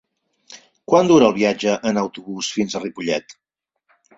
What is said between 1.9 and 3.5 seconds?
en autobús fins a Ripollet?